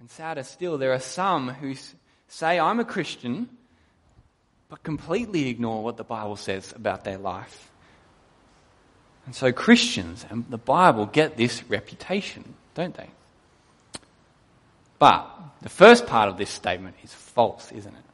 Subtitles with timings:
[0.00, 1.74] And sadder still, there are some who
[2.26, 3.50] say, I'm a Christian,
[4.70, 7.70] but completely ignore what the Bible says about their life.
[9.26, 13.10] And so Christians and the Bible get this reputation, don't they?
[14.98, 18.04] But the first part of this statement is false, isn't it?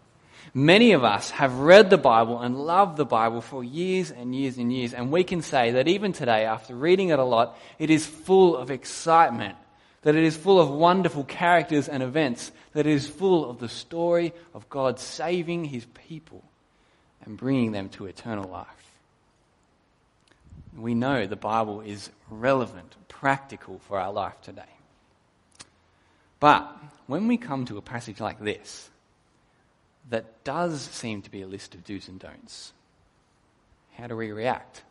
[0.54, 4.58] Many of us have read the Bible and loved the Bible for years and years
[4.58, 7.90] and years, and we can say that even today, after reading it a lot, it
[7.90, 9.56] is full of excitement,
[10.06, 13.68] that it is full of wonderful characters and events, that it is full of the
[13.68, 16.44] story of God saving his people
[17.24, 18.68] and bringing them to eternal life.
[20.78, 24.62] We know the Bible is relevant, practical for our life today.
[26.38, 26.72] But
[27.08, 28.88] when we come to a passage like this,
[30.10, 32.72] that does seem to be a list of do's and don'ts,
[33.96, 34.84] how do we react?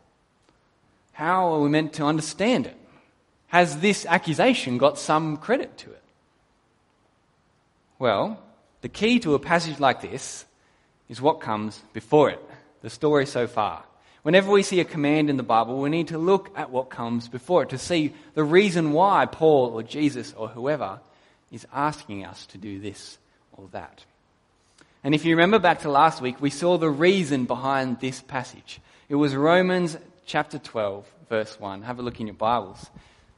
[1.12, 2.76] How are we meant to understand it?
[3.48, 6.02] Has this accusation got some credit to it?
[7.98, 8.38] Well,
[8.82, 10.44] the key to a passage like this
[11.08, 12.42] is what comes before it,
[12.82, 13.84] the story so far.
[14.22, 17.28] Whenever we see a command in the Bible, we need to look at what comes
[17.28, 20.98] before it to see the reason why Paul or Jesus or whoever
[21.52, 23.18] is asking us to do this
[23.52, 24.04] or that.
[25.04, 28.80] And if you remember back to last week, we saw the reason behind this passage.
[29.08, 31.82] It was Romans chapter 12, verse 1.
[31.82, 32.90] Have a look in your Bibles.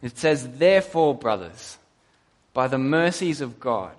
[0.02, 1.78] It says, Therefore, brothers,
[2.52, 3.92] by the mercies of God,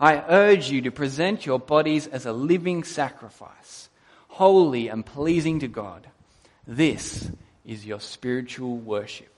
[0.00, 3.88] I urge you to present your bodies as a living sacrifice,
[4.28, 6.06] holy and pleasing to God.
[6.66, 7.30] This
[7.64, 9.34] is your spiritual worship.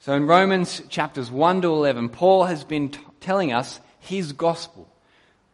[0.00, 4.88] So in Romans chapters 1 to 11, Paul has been t- telling us his gospel,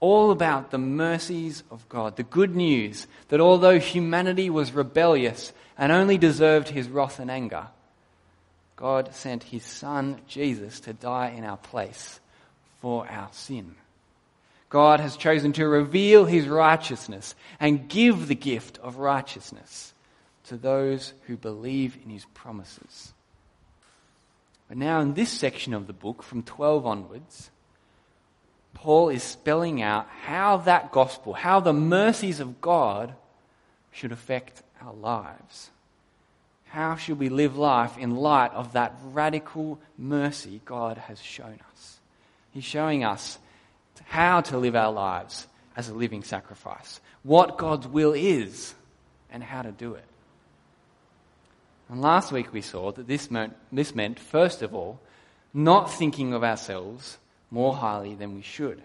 [0.00, 5.90] all about the mercies of God, the good news that although humanity was rebellious and
[5.90, 7.68] only deserved his wrath and anger,
[8.76, 12.20] God sent his son Jesus to die in our place
[12.80, 13.76] for our sin.
[14.68, 19.94] God has chosen to reveal his righteousness and give the gift of righteousness
[20.46, 23.12] to those who believe in his promises.
[24.68, 27.50] But now, in this section of the book, from 12 onwards,
[28.74, 33.14] Paul is spelling out how that gospel, how the mercies of God
[33.92, 35.70] should affect our lives.
[36.74, 42.00] How should we live life in light of that radical mercy God has shown us?
[42.50, 43.38] He's showing us
[44.06, 45.46] how to live our lives
[45.76, 48.74] as a living sacrifice, what God's will is,
[49.30, 50.04] and how to do it.
[51.88, 54.98] And last week we saw that this meant, this meant, first of all,
[55.52, 57.18] not thinking of ourselves
[57.52, 58.82] more highly than we should.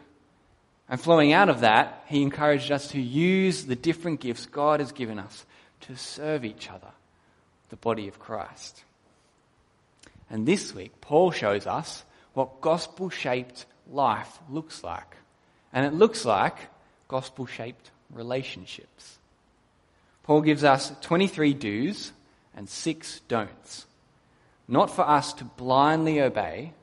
[0.87, 4.91] And flowing out of that, he encouraged us to use the different gifts God has
[4.91, 5.47] given us
[5.81, 6.91] to serve each other,
[7.69, 8.83] the body of Christ.
[10.29, 12.03] And this week, Paul shows us
[12.33, 15.17] what gospel shaped life looks like.
[15.73, 16.55] And it looks like
[17.07, 19.17] gospel shaped relationships.
[20.23, 22.11] Paul gives us 23 do's
[22.55, 23.85] and six don'ts.
[24.67, 26.73] Not for us to blindly obey.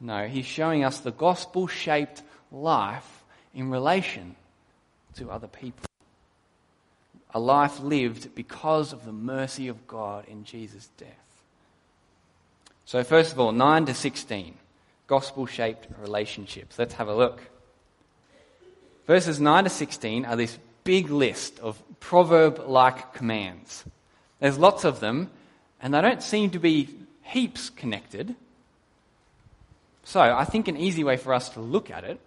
[0.00, 2.22] No, he's showing us the gospel shaped
[2.52, 4.36] life in relation
[5.16, 5.86] to other people.
[7.34, 11.10] A life lived because of the mercy of God in Jesus' death.
[12.86, 14.54] So, first of all, 9 to 16,
[15.08, 16.78] gospel shaped relationships.
[16.78, 17.40] Let's have a look.
[19.06, 23.84] Verses 9 to 16 are this big list of proverb like commands.
[24.38, 25.30] There's lots of them,
[25.80, 26.88] and they don't seem to be
[27.22, 28.36] heaps connected.
[30.04, 32.20] So, I think an easy way for us to look at it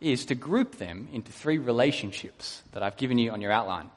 [0.00, 3.90] is to group them into three relationships that I've given you on your outline.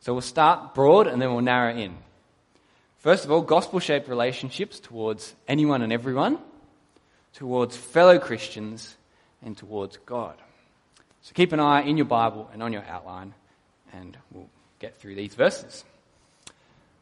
[0.00, 1.96] So, we'll start broad and then we'll narrow in.
[2.98, 6.38] First of all, gospel shaped relationships towards anyone and everyone,
[7.32, 8.96] towards fellow Christians,
[9.42, 10.34] and towards God.
[11.22, 13.34] So, keep an eye in your Bible and on your outline,
[13.92, 15.84] and we'll get through these verses.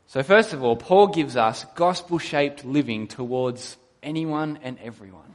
[0.08, 5.34] So, first of all, Paul gives us gospel shaped living towards anyone and everyone.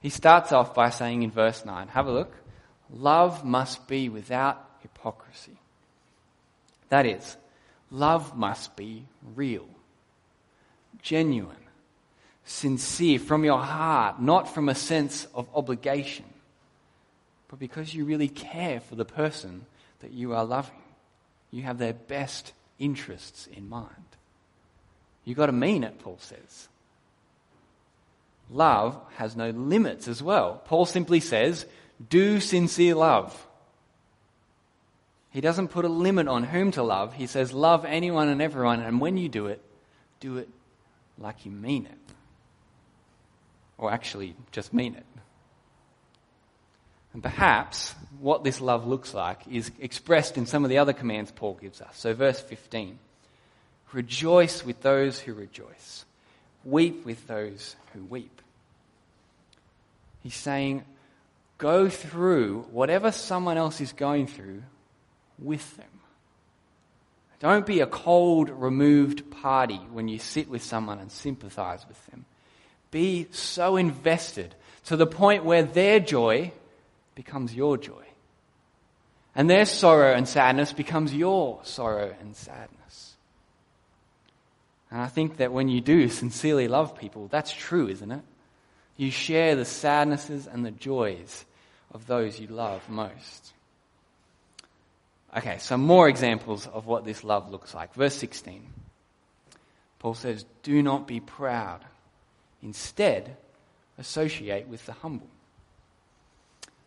[0.00, 2.34] He starts off by saying in verse 9, have a look,
[2.90, 5.58] love must be without hypocrisy.
[6.92, 7.38] That is,
[7.90, 9.66] love must be real,
[11.00, 11.56] genuine,
[12.44, 16.26] sincere, from your heart, not from a sense of obligation,
[17.48, 19.64] but because you really care for the person
[20.00, 20.82] that you are loving.
[21.50, 23.88] You have their best interests in mind.
[25.24, 26.68] You've got to mean it, Paul says.
[28.50, 30.60] Love has no limits as well.
[30.66, 31.64] Paul simply says,
[32.10, 33.46] do sincere love.
[35.32, 37.14] He doesn't put a limit on whom to love.
[37.14, 39.62] He says, love anyone and everyone, and when you do it,
[40.20, 40.48] do it
[41.18, 41.98] like you mean it.
[43.78, 45.06] or actually just mean it.
[47.14, 51.32] And perhaps what this love looks like is expressed in some of the other commands
[51.32, 51.96] Paul gives us.
[51.98, 52.98] So, verse 15
[53.92, 56.04] Rejoice with those who rejoice,
[56.64, 58.40] weep with those who weep.
[60.22, 60.84] He's saying,
[61.58, 64.62] go through whatever someone else is going through
[65.44, 65.86] with them.
[67.40, 72.24] Don't be a cold, removed party when you sit with someone and sympathize with them.
[72.92, 74.54] Be so invested
[74.84, 76.52] to the point where their joy
[77.14, 78.04] becomes your joy.
[79.34, 83.16] And their sorrow and sadness becomes your sorrow and sadness.
[84.90, 88.22] And I think that when you do sincerely love people, that's true, isn't it?
[88.96, 91.44] You share the sadnesses and the joys
[91.92, 93.52] of those you love most.
[95.36, 97.94] Okay, some more examples of what this love looks like.
[97.94, 98.66] Verse 16.
[99.98, 101.84] Paul says, Do not be proud.
[102.62, 103.36] Instead,
[103.98, 105.28] associate with the humble.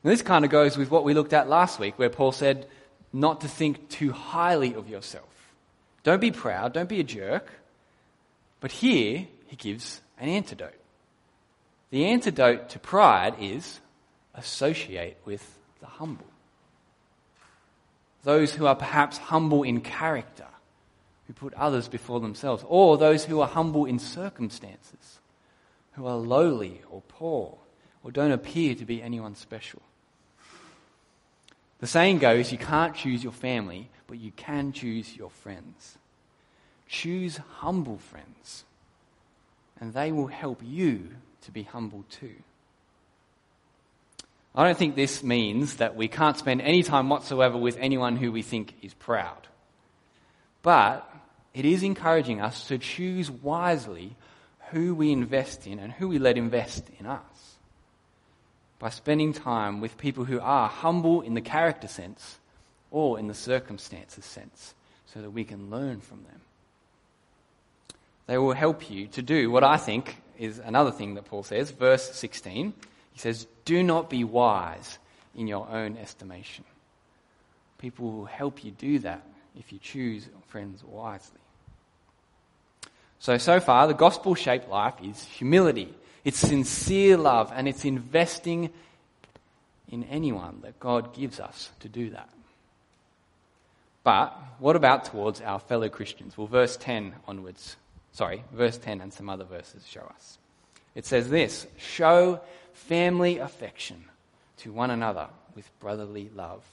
[0.03, 2.67] And this kind of goes with what we looked at last week, where Paul said
[3.11, 5.25] not to think too highly of yourself.
[6.03, 7.51] Don't be proud, don't be a jerk.
[8.59, 10.79] But here, he gives an antidote.
[11.89, 13.79] The antidote to pride is
[14.35, 16.27] associate with the humble.
[18.25, 20.47] Those who are perhaps humble in character,
[21.27, 25.19] who put others before themselves, or those who are humble in circumstances,
[25.91, 27.55] who are lowly or poor,
[28.03, 29.83] or don't appear to be anyone special.
[31.77, 35.99] The saying goes you can't choose your family, but you can choose your friends.
[36.87, 38.63] Choose humble friends,
[39.79, 41.09] and they will help you
[41.43, 42.37] to be humble too.
[44.55, 48.31] I don't think this means that we can't spend any time whatsoever with anyone who
[48.31, 49.47] we think is proud.
[50.61, 51.09] But
[51.53, 54.15] it is encouraging us to choose wisely
[54.71, 57.55] who we invest in and who we let invest in us
[58.79, 62.37] by spending time with people who are humble in the character sense
[62.91, 64.73] or in the circumstances sense
[65.05, 66.41] so that we can learn from them.
[68.27, 71.71] They will help you to do what I think is another thing that Paul says,
[71.71, 72.73] verse 16.
[73.15, 74.99] He says, Do not be wise
[75.35, 76.63] in your own estimation.
[77.79, 79.25] People will help you do that
[79.57, 81.39] if you choose friends wisely.
[83.17, 85.91] So, so far, the gospel shaped life is humility
[86.25, 88.71] it's sincere love and it's investing
[89.89, 92.29] in anyone that God gives us to do that.
[94.03, 96.35] But what about towards our fellow Christians?
[96.35, 97.77] Well, verse 10 onwards,
[98.11, 100.39] sorry, verse 10 and some other verses show us.
[100.95, 102.41] It says this show
[102.75, 104.05] family affection
[104.57, 106.63] to one another with brotherly love.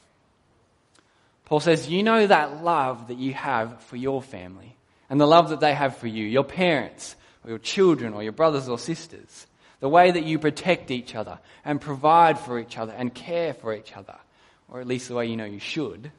[1.44, 4.76] Paul says, You know that love that you have for your family
[5.08, 8.32] and the love that they have for you, your parents, or your children or your
[8.32, 9.46] brothers or sisters.
[9.81, 13.75] The way that you protect each other and provide for each other and care for
[13.75, 14.16] each other,
[14.69, 16.12] or at least the way you know you should.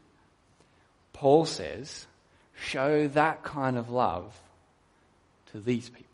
[1.13, 2.05] Paul says,
[2.55, 4.37] show that kind of love
[5.53, 6.12] to these people.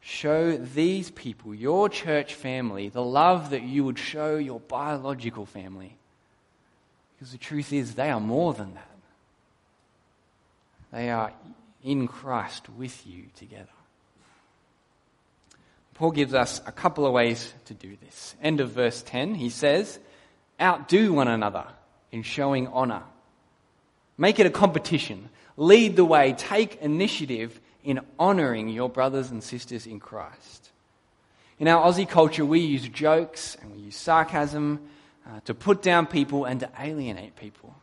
[0.00, 5.96] Show these people, your church family, the love that you would show your biological family.
[7.14, 8.86] Because the truth is, they are more than that.
[10.92, 11.32] They are
[11.84, 13.68] in Christ with you together.
[15.94, 18.34] Paul gives us a couple of ways to do this.
[18.42, 19.98] End of verse 10, he says,
[20.58, 21.66] Outdo one another
[22.10, 23.02] in showing honour.
[24.16, 25.28] Make it a competition.
[25.56, 26.34] Lead the way.
[26.36, 30.70] Take initiative in honouring your brothers and sisters in Christ.
[31.58, 34.80] In our Aussie culture, we use jokes and we use sarcasm
[35.26, 37.74] uh, to put down people and to alienate people.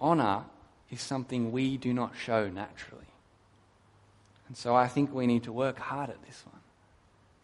[0.00, 0.44] Honour
[0.90, 3.04] is something we do not show naturally.
[4.48, 6.60] And so I think we need to work hard at this one,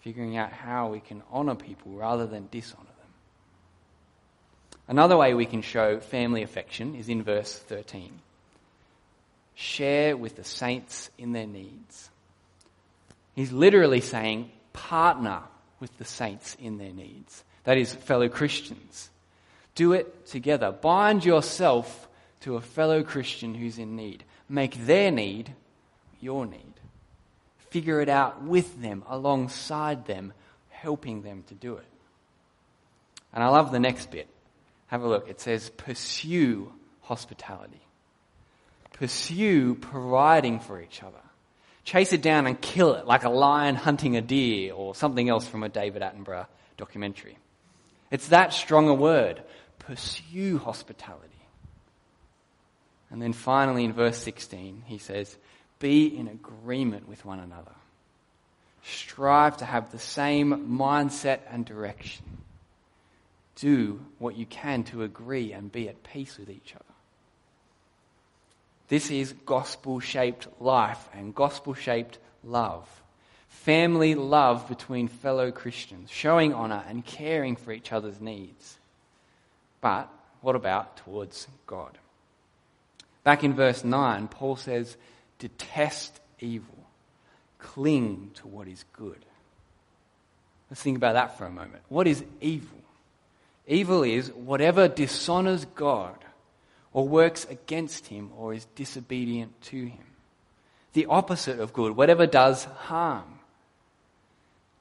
[0.00, 3.10] figuring out how we can honour people rather than dishonour them.
[4.88, 8.20] Another way we can show family affection is in verse 13.
[9.58, 12.10] Share with the saints in their needs.
[13.34, 15.40] He's literally saying, partner
[15.80, 17.42] with the saints in their needs.
[17.64, 19.10] That is, fellow Christians.
[19.74, 20.72] Do it together.
[20.72, 22.06] Bind yourself
[22.42, 24.24] to a fellow Christian who's in need.
[24.48, 25.52] Make their need
[26.20, 26.60] your need.
[27.70, 30.34] Figure it out with them, alongside them,
[30.68, 31.86] helping them to do it.
[33.32, 34.28] And I love the next bit.
[34.88, 35.28] Have a look.
[35.28, 36.72] It says, pursue
[37.02, 37.80] hospitality.
[38.98, 41.20] Pursue providing for each other.
[41.84, 45.46] Chase it down and kill it like a lion hunting a deer or something else
[45.46, 47.38] from a David Attenborough documentary.
[48.10, 49.42] It's that strong a word.
[49.78, 51.22] Pursue hospitality.
[53.10, 55.36] And then finally in verse 16, he says,
[55.78, 57.72] Be in agreement with one another.
[58.82, 62.24] strive to have the same mindset and direction.
[63.56, 66.85] Do what you can to agree and be at peace with each other.
[68.88, 72.88] This is gospel shaped life and gospel shaped love.
[73.48, 78.78] Family love between fellow Christians, showing honour and caring for each other's needs.
[79.80, 80.08] But
[80.40, 81.98] what about towards God?
[83.24, 84.96] Back in verse 9, Paul says,
[85.40, 86.78] Detest evil,
[87.58, 89.18] cling to what is good.
[90.70, 91.82] Let's think about that for a moment.
[91.88, 92.78] What is evil?
[93.66, 96.16] Evil is whatever dishonours God
[96.96, 100.06] or works against him or is disobedient to him.
[100.94, 103.38] The opposite of good, whatever does harm.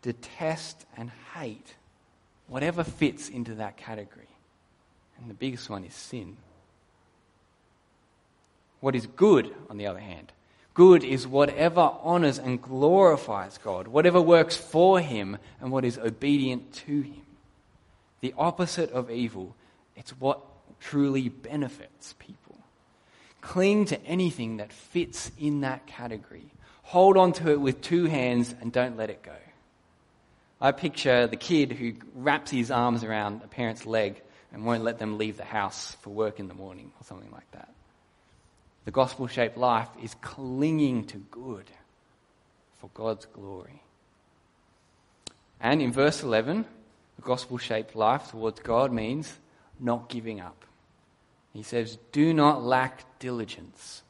[0.01, 1.75] Detest and hate
[2.47, 4.29] whatever fits into that category.
[5.19, 6.37] And the biggest one is sin.
[8.79, 10.31] What is good, on the other hand?
[10.73, 16.71] Good is whatever honours and glorifies God, whatever works for Him and what is obedient
[16.85, 17.25] to Him.
[18.21, 19.53] The opposite of evil,
[19.97, 20.39] it's what
[20.89, 22.57] truly benefits people.
[23.41, 26.45] Cling to anything that fits in that category.
[26.83, 29.35] Hold on to it with two hands and don't let it go.
[30.61, 34.21] I picture the kid who wraps his arms around a parent's leg
[34.53, 37.49] and won't let them leave the house for work in the morning or something like
[37.51, 37.69] that.
[38.85, 41.69] The gospel shaped life is clinging to good
[42.77, 43.81] for God's glory.
[45.59, 46.65] And in verse 11,
[47.15, 49.33] the gospel shaped life towards God means
[49.79, 50.64] not giving up.
[51.55, 54.03] He says, Do not lack diligence.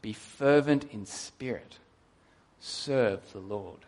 [0.00, 1.76] Be fervent in spirit.
[2.58, 3.80] Serve the Lord.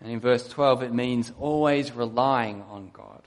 [0.00, 3.20] And in verse 12, it means always relying on God.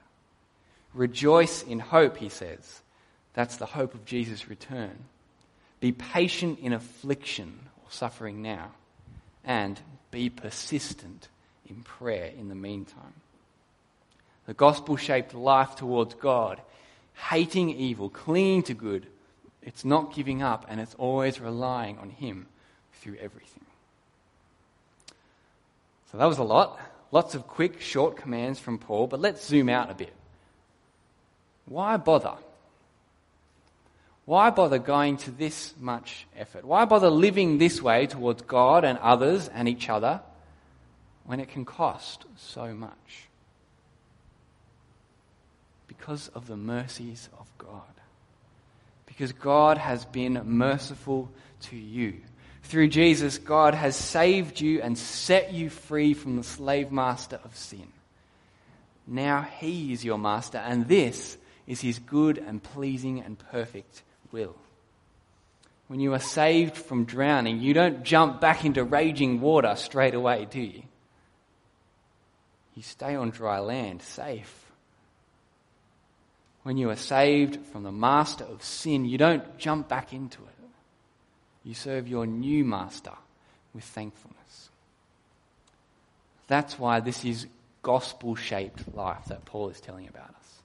[0.95, 2.81] Rejoice in hope, he says.
[3.35, 4.97] That's the hope of Jesus' return.
[5.79, 8.71] Be patient in affliction or suffering now.
[9.43, 9.79] And
[10.09, 11.27] be persistent
[11.69, 13.13] in prayer in the meantime.
[14.47, 16.59] The gospel shaped life towards God,
[17.15, 19.07] hating evil, clinging to good,
[19.61, 22.47] it's not giving up and it's always relying on Him
[23.01, 23.65] through everything.
[26.11, 26.79] So that was a lot.
[27.11, 30.13] Lots of quick, short commands from Paul, but let's zoom out a bit.
[31.65, 32.35] Why bother?
[34.25, 36.65] Why bother going to this much effort?
[36.65, 40.21] Why bother living this way towards God and others and each other
[41.25, 43.27] when it can cost so much?
[46.05, 47.81] Because of the mercies of God.
[49.07, 51.31] Because God has been merciful
[51.61, 52.17] to you.
[52.61, 57.55] Through Jesus, God has saved you and set you free from the slave master of
[57.55, 57.87] sin.
[59.07, 64.55] Now He is your master, and this is His good and pleasing and perfect will.
[65.87, 70.45] When you are saved from drowning, you don't jump back into raging water straight away,
[70.51, 70.83] do you?
[72.75, 74.64] You stay on dry land, safe.
[76.65, 80.67] When you are saved from the master of sin, you don't jump back into it.
[81.63, 83.11] You serve your new master
[83.75, 84.71] with thankfulness.
[86.47, 87.45] That's why this is
[87.83, 90.61] gospel shaped life that Paul is telling about us.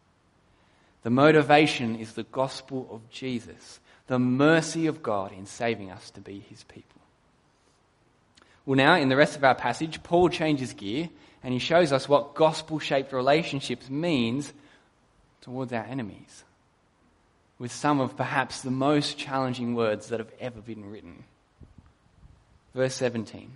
[1.02, 6.22] The motivation is the gospel of Jesus, the mercy of God in saving us to
[6.22, 7.02] be his people.
[8.64, 11.10] Well, now, in the rest of our passage, Paul changes gear
[11.42, 14.50] and he shows us what gospel shaped relationships means
[15.40, 16.44] towards our enemies,
[17.58, 21.24] with some of perhaps the most challenging words that have ever been written.
[22.74, 23.50] Verse 17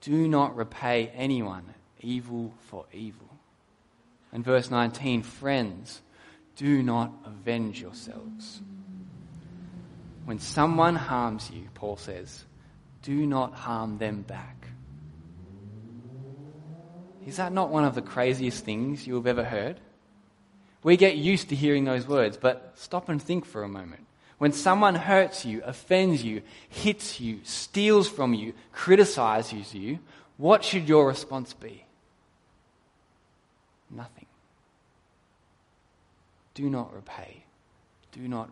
[0.00, 3.26] Do not repay anyone evil for evil
[4.36, 6.02] and verse 19, friends,
[6.56, 8.60] do not avenge yourselves.
[10.26, 12.44] When someone harms you, Paul says,
[13.02, 14.68] do not harm them back.
[17.26, 19.80] Is that not one of the craziest things you have ever heard?
[20.86, 24.06] We get used to hearing those words, but stop and think for a moment.
[24.38, 29.98] When someone hurts you, offends you, hits you, steals from you, criticizes you,
[30.36, 31.84] what should your response be?
[33.90, 34.26] Nothing.
[36.54, 37.42] Do not repay.
[38.12, 38.50] Do not,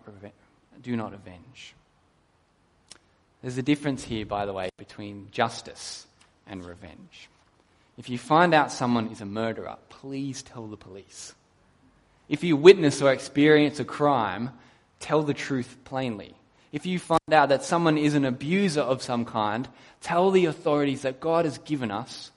[0.82, 1.76] do not avenge.
[3.42, 6.08] There's a difference here, by the way, between justice
[6.48, 7.28] and revenge.
[7.96, 11.32] If you find out someone is a murderer, please tell the police.
[12.28, 14.50] If you witness or experience a crime,
[15.00, 16.34] tell the truth plainly.
[16.72, 19.68] If you find out that someone is an abuser of some kind,
[20.00, 22.32] tell the authorities that God has given us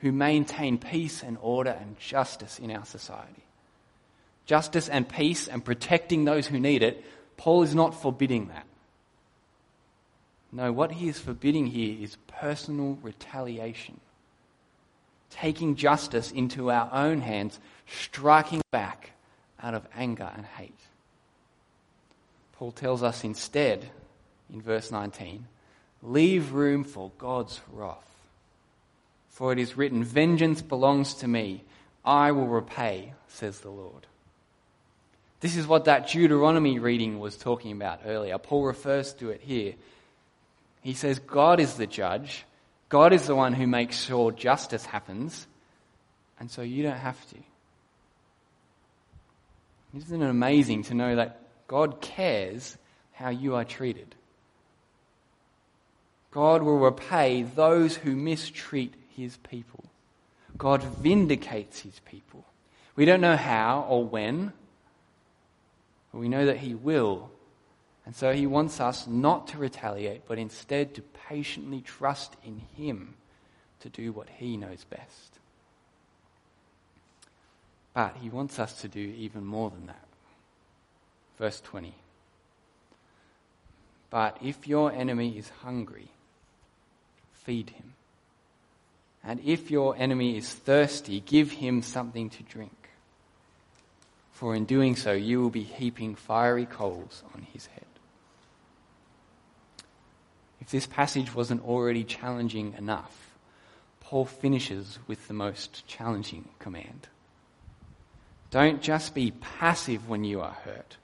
[0.00, 3.42] who maintain peace and order and justice in our society
[4.46, 7.04] justice and peace and protecting those who need it,
[7.36, 8.66] Paul is not forbidding that.
[10.52, 13.98] No, what he is forbidding here is personal retaliation.
[15.30, 19.12] Taking justice into our own hands, striking back
[19.62, 20.78] out of anger and hate.
[22.52, 23.88] Paul tells us instead,
[24.52, 25.46] in verse 19,
[26.02, 27.98] leave room for God's wrath.
[29.30, 31.64] For it is written, Vengeance belongs to me,
[32.04, 34.06] I will repay, says the Lord.
[35.40, 38.38] This is what that Deuteronomy reading was talking about earlier.
[38.38, 39.74] Paul refers to it here.
[40.82, 42.44] He says, God is the judge.
[42.88, 45.46] God is the one who makes sure justice happens.
[46.38, 47.36] And so you don't have to.
[49.96, 52.76] Isn't it amazing to know that God cares
[53.12, 54.14] how you are treated?
[56.30, 59.84] God will repay those who mistreat his people.
[60.56, 62.44] God vindicates his people.
[62.96, 64.52] We don't know how or when,
[66.10, 67.30] but we know that he will.
[68.04, 73.14] And so he wants us not to retaliate, but instead to patiently trust in him
[73.80, 75.38] to do what he knows best.
[77.94, 80.06] But he wants us to do even more than that.
[81.38, 81.94] Verse 20.
[84.10, 86.08] But if your enemy is hungry,
[87.32, 87.94] feed him.
[89.24, 92.76] And if your enemy is thirsty, give him something to drink.
[94.32, 97.84] For in doing so, you will be heaping fiery coals on his head.
[100.60, 103.30] If this passage wasn't already challenging enough,
[104.00, 107.08] Paul finishes with the most challenging command.
[108.52, 110.98] Don't just be passive when you are hurt.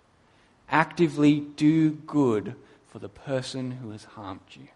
[0.71, 2.55] Actively do good
[2.89, 4.69] for the person who has harmed you.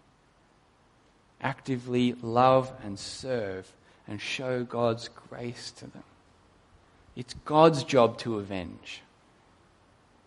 [1.39, 3.71] Actively love and serve
[4.07, 6.03] and show God's grace to them.
[7.15, 9.03] It's God's job to avenge.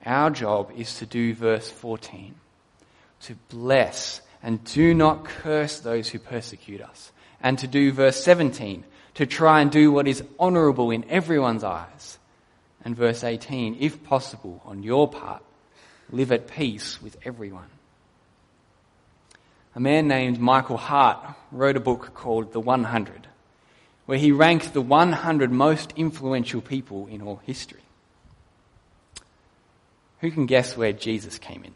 [0.04, 2.36] Our job is to do verse 14
[3.22, 7.10] to bless and do not curse those who persecute us.
[7.40, 8.84] And to do verse 17
[9.14, 12.18] to try and do what is honorable in everyone's eyes
[12.86, 15.42] and verse 18, if possible, on your part,
[16.08, 17.66] live at peace with everyone.
[19.74, 21.18] A man named Michael Hart
[21.50, 23.26] wrote a book called The 100,
[24.06, 27.82] where he ranked the 100 most influential people in all history.
[30.20, 31.74] Who can guess where Jesus came in?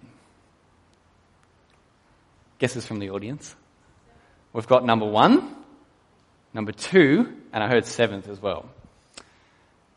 [2.61, 3.57] Guesses from the audience?
[4.53, 5.57] We've got number one,
[6.55, 8.71] number two, and I heard seventh as well.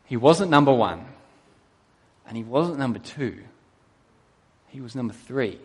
[0.06, 1.06] He wasn't number one.
[2.26, 3.38] And he wasn't number two.
[4.68, 5.58] He was number three.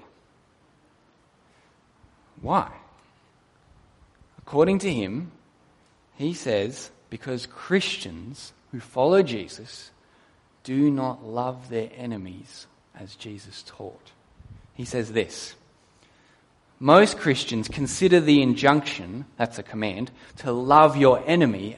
[2.41, 2.71] Why?
[4.38, 5.32] According to him,
[6.15, 9.91] he says, because Christians who follow Jesus
[10.63, 14.12] do not love their enemies as Jesus taught.
[14.73, 15.56] He says this
[16.80, 21.78] Most Christians consider the injunction, that's a command, to love your enemy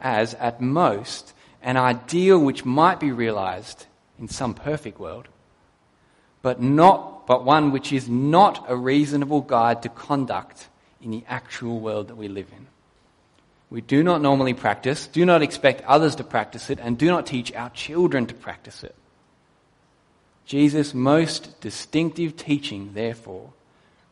[0.00, 1.32] as, at most,
[1.66, 3.86] an ideal which might be realized
[4.20, 5.26] in some perfect world,
[6.40, 10.68] but not, but one which is not a reasonable guide to conduct
[11.02, 12.68] in the actual world that we live in.
[13.68, 17.26] We do not normally practice, do not expect others to practice it, and do not
[17.26, 18.94] teach our children to practice it.
[20.44, 23.50] Jesus' most distinctive teaching, therefore,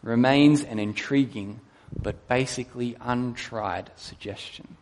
[0.02, 1.60] remains an intriguing
[2.02, 4.76] but basically untried suggestion.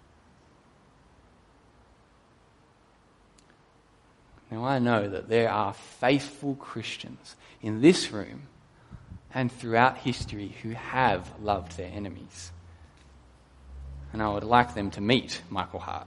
[4.53, 8.49] Now, I know that there are faithful Christians in this room
[9.33, 12.53] and throughout history who have loved their enemies.
[14.13, 16.07] And I would like them to meet Michael Hart.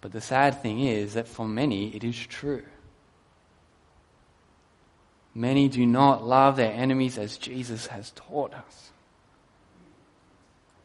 [0.00, 2.64] But the sad thing is that for many it is true.
[5.34, 8.92] Many do not love their enemies as Jesus has taught us.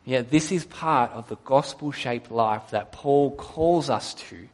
[0.03, 4.49] Yet this is part of the gospel shaped life that Paul calls us to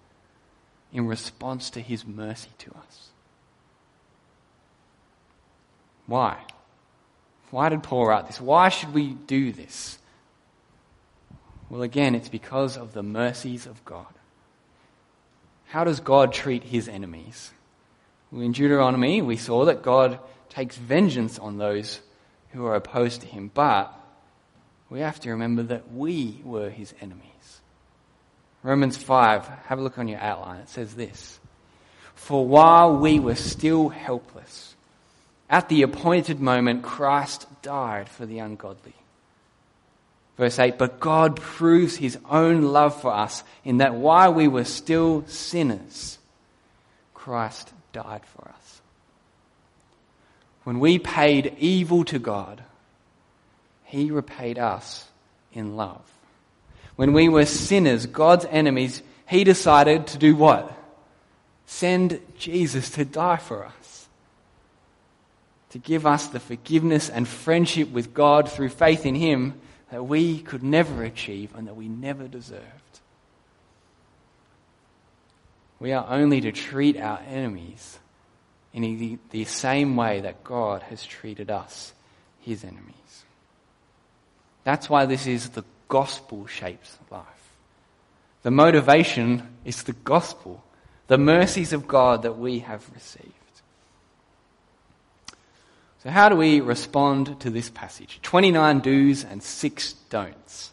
[0.92, 3.10] in response to his mercy to us.
[6.08, 6.38] Why?
[7.52, 8.42] Why did Paul write this?
[8.42, 10.00] Why should we do this?
[11.70, 14.08] Well, again, it's because of the mercies of God.
[15.68, 17.52] How does God treat his enemies?
[18.32, 22.02] Well, in Deuteronomy, we saw that God takes vengeance on those
[22.52, 23.94] who are opposed to him, but
[24.90, 27.59] we have to remember that we were his enemies.
[28.62, 30.62] Romans 5, have a look on your outline.
[30.62, 31.40] It says this
[32.16, 34.76] For while we were still helpless,
[35.50, 38.94] at the appointed moment, Christ died for the ungodly.
[40.38, 44.64] Verse 8, but God proves his own love for us in that while we were
[44.64, 46.18] still sinners,
[47.14, 48.82] Christ died for us.
[50.64, 52.64] when we paid evil to God,
[53.84, 55.08] He repaid us
[55.52, 56.04] in love.
[57.00, 60.78] When we were sinners, God's enemies, He decided to do what?
[61.66, 64.10] Send Jesus to die for us.
[65.70, 69.54] To give us the forgiveness and friendship with God through faith in Him
[69.92, 73.00] that we could never achieve and that we never deserved.
[75.80, 77.98] We are only to treat our enemies
[78.74, 81.94] in the, same way that God has treated us,
[82.42, 83.24] his enemies.
[84.66, 87.26] That's why this is the gospel shapes life.
[88.44, 90.64] The motivation is the gospel,
[91.08, 93.34] the mercies of God that we have received.
[96.04, 98.20] So, how do we respond to this passage?
[98.22, 100.72] 29 do's and 6 don'ts.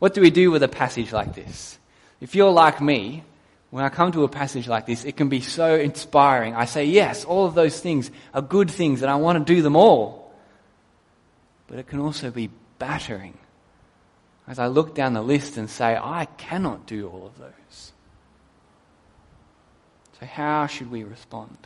[0.00, 1.78] What do we do with a passage like this?
[2.20, 3.22] If you're like me,
[3.70, 6.56] when I come to a passage like this, it can be so inspiring.
[6.56, 9.62] I say, yes, all of those things are good things and I want to do
[9.62, 10.32] them all.
[11.68, 13.38] But it can also be battering
[14.46, 17.92] as I look down the list and say, I cannot do all of those.
[20.20, 21.56] So, how should we respond?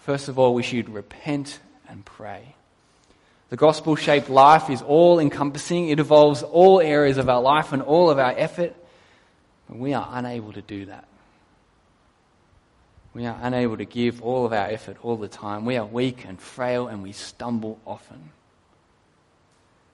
[0.00, 2.54] First of all, we should repent and pray.
[3.50, 7.82] The gospel shaped life is all encompassing, it involves all areas of our life and
[7.82, 8.74] all of our effort.
[9.68, 11.06] But we are unable to do that.
[13.14, 15.64] We are unable to give all of our effort all the time.
[15.64, 18.30] We are weak and frail and we stumble often.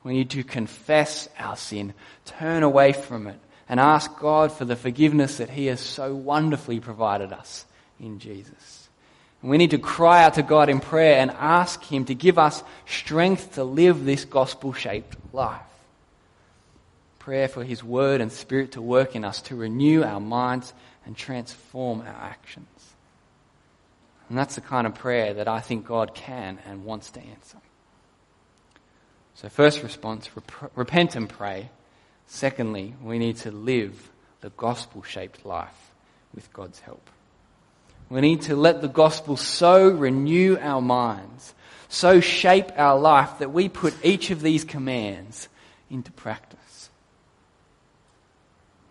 [0.04, 1.94] We need to confess our sin,
[2.26, 3.38] turn away from it,
[3.68, 7.64] and ask God for the forgiveness that He has so wonderfully provided us
[7.98, 8.88] in Jesus.
[9.42, 12.38] And we need to cry out to God in prayer and ask Him to give
[12.38, 15.60] us strength to live this gospel shaped life
[17.24, 20.74] prayer for His Word and Spirit to work in us, to renew our minds
[21.06, 22.68] and transform our actions.
[24.28, 27.56] And that's the kind of prayer that I think God can and wants to answer.
[29.34, 31.70] So, first response rep- repent and pray.
[32.26, 35.92] Secondly, we need to live the gospel shaped life
[36.34, 37.10] with God's help.
[38.10, 41.54] We need to let the gospel so renew our minds,
[41.88, 45.48] so shape our life that we put each of these commands
[45.90, 46.90] into practice.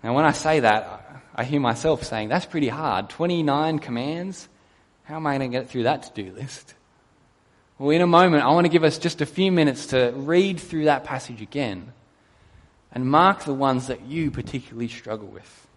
[0.04, 3.10] Now, when I say that, I hear myself saying, that's pretty hard.
[3.10, 4.50] 29 commands?
[5.04, 6.74] How am I going to get through that to do list?
[7.80, 10.60] Well, in a moment, I want to give us just a few minutes to read
[10.60, 11.92] through that passage again
[12.92, 15.68] and mark the ones that you particularly struggle with,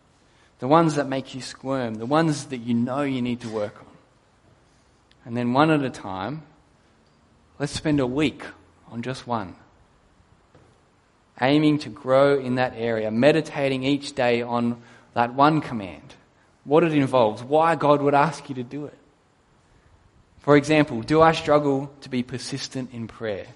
[0.58, 3.78] the ones that make you squirm, the ones that you know you need to work
[3.80, 3.86] on.
[5.24, 6.42] And then, one at a time,
[7.58, 8.44] let's spend a week
[8.90, 9.56] on just one
[11.40, 14.80] aiming to grow in that area, meditating each day on
[15.14, 16.14] that one command,
[16.64, 18.98] what it involves, why God would ask you to do it.
[20.46, 23.48] For example, do I struggle to be persistent in prayer?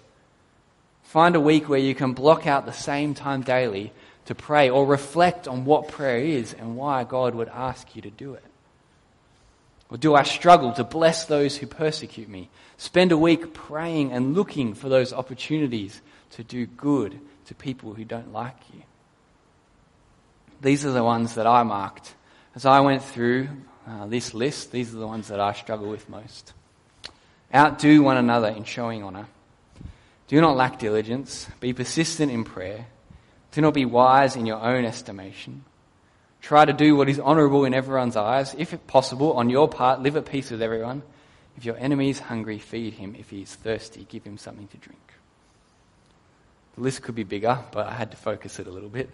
[1.05, 3.93] Find a week where you can block out the same time daily
[4.25, 8.11] to pray or reflect on what prayer is and why God would ask you to
[8.11, 8.43] do it.
[9.89, 12.49] Or do I struggle to bless those who persecute me?
[12.77, 16.01] Spend a week praying and looking for those opportunities
[16.31, 18.83] to do good to people who don't like you.
[20.61, 22.17] These are the ones that I marked.
[22.57, 23.49] As I went through
[23.87, 26.53] uh, this list, these are the ones that I struggle with most.
[27.55, 29.27] Outdo one another in showing honour.
[30.29, 31.49] Do not lack diligence.
[31.59, 32.87] Be persistent in prayer.
[33.53, 35.65] Do not be wise in your own estimation.
[36.41, 38.55] Try to do what is honourable in everyone's eyes.
[38.57, 41.03] If possible, on your part, live at peace with everyone.
[41.57, 43.17] If your enemy is hungry, feed him.
[43.19, 45.13] If he is thirsty, give him something to drink.
[46.77, 49.11] The list could be bigger, but I had to focus it a little bit.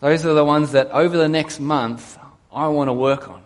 [0.00, 2.18] Those are the ones that over the next month
[2.52, 3.44] I want to work on.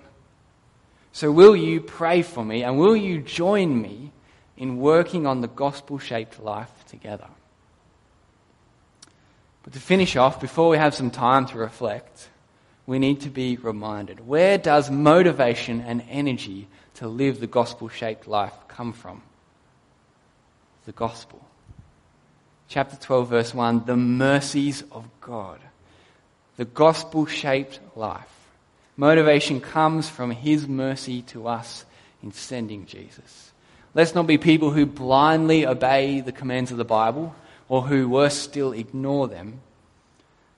[1.17, 4.13] So, will you pray for me and will you join me
[4.55, 7.29] in working on the gospel shaped life together?
[9.63, 12.29] But to finish off, before we have some time to reflect,
[12.85, 18.29] we need to be reminded where does motivation and energy to live the gospel shaped
[18.29, 19.23] life come from?
[20.85, 21.43] The gospel
[22.69, 25.61] chapter 12, verse 1, the mercies of God.
[26.59, 28.36] The gospel shaped life.
[28.97, 31.85] Motivation comes from His mercy to us
[32.23, 33.53] in sending Jesus.
[33.95, 37.35] Let's not be people who blindly obey the commands of the Bible
[37.69, 39.61] or who, worse still, ignore them.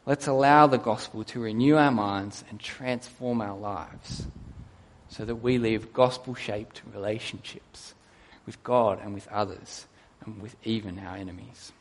[0.06, 4.26] Let's allow the gospel to renew our minds and transform our lives
[5.08, 7.94] so that we live gospel shaped relationships
[8.46, 9.86] with God and with others
[10.24, 11.72] and with even our enemies.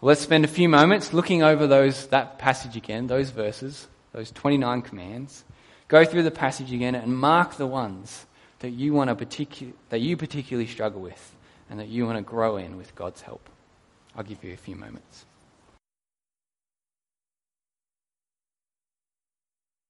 [0.00, 4.80] Let's spend a few moments looking over those, that passage again, those verses, those 29
[4.80, 5.44] commands.
[5.88, 8.24] Go through the passage again and mark the ones
[8.60, 11.36] that you, want to particu- that you particularly struggle with
[11.68, 13.50] and that you want to grow in with God's help?
[14.16, 15.26] I'll give you a few moments.